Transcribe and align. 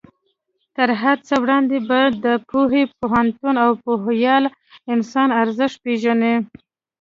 تر 0.75 0.89
هر 1.01 1.17
څه 1.27 1.35
وړاندې 1.43 1.77
به 1.87 1.99
د 2.25 2.27
پوهې، 2.49 2.83
پوهنتون 2.99 3.55
او 3.65 3.71
پوهیال 3.83 4.43
انسان 4.93 5.29
ارزښت 5.41 5.77
پېژنې. 5.85 6.33